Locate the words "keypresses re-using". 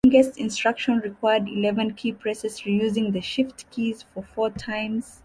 1.93-3.11